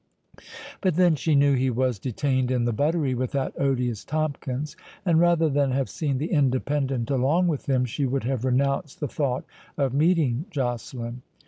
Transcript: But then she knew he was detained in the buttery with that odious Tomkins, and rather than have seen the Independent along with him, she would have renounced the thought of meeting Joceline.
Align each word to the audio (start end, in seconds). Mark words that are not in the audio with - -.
But 0.81 0.95
then 0.95 1.13
she 1.15 1.35
knew 1.35 1.53
he 1.53 1.69
was 1.69 1.99
detained 1.99 2.49
in 2.49 2.65
the 2.65 2.73
buttery 2.73 3.13
with 3.13 3.33
that 3.33 3.53
odious 3.59 4.03
Tomkins, 4.03 4.75
and 5.05 5.19
rather 5.19 5.47
than 5.47 5.69
have 5.73 5.91
seen 5.91 6.17
the 6.17 6.31
Independent 6.31 7.11
along 7.11 7.47
with 7.47 7.69
him, 7.69 7.85
she 7.85 8.07
would 8.07 8.23
have 8.23 8.43
renounced 8.43 8.99
the 8.99 9.07
thought 9.07 9.43
of 9.77 9.93
meeting 9.93 10.45
Joceline. 10.49 11.21